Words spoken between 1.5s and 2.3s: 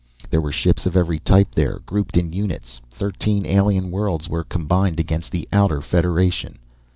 there, grouped